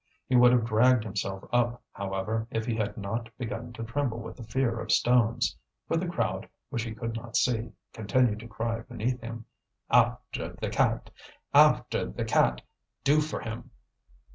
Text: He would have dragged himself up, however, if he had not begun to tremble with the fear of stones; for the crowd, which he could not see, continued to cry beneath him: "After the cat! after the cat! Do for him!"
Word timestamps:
He 0.27 0.35
would 0.35 0.51
have 0.51 0.65
dragged 0.65 1.03
himself 1.03 1.47
up, 1.53 1.79
however, 1.91 2.47
if 2.49 2.65
he 2.65 2.73
had 2.73 2.97
not 2.97 3.29
begun 3.37 3.71
to 3.73 3.83
tremble 3.83 4.17
with 4.17 4.35
the 4.35 4.43
fear 4.43 4.79
of 4.79 4.91
stones; 4.91 5.55
for 5.87 5.95
the 5.95 6.07
crowd, 6.07 6.49
which 6.71 6.81
he 6.81 6.95
could 6.95 7.15
not 7.15 7.37
see, 7.37 7.73
continued 7.93 8.39
to 8.39 8.47
cry 8.47 8.79
beneath 8.79 9.21
him: 9.21 9.45
"After 9.91 10.53
the 10.59 10.69
cat! 10.71 11.11
after 11.53 12.07
the 12.07 12.25
cat! 12.25 12.61
Do 13.03 13.21
for 13.21 13.41
him!" 13.41 13.69